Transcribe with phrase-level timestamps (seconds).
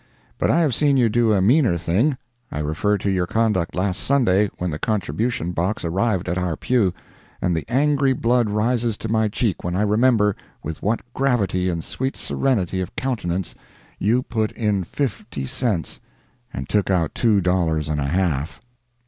[0.39, 2.17] But I have seen you do a meaner thing.
[2.51, 7.55] I refer to your conduct last Sunday, when the contribution box arrived at our pew—and
[7.55, 12.17] the angry blood rises to my cheek when I remember with what gravity and sweet
[12.17, 13.53] serenity of countenance
[13.99, 15.99] you put in fifty cents
[16.51, 18.59] and took out two dollars and a half...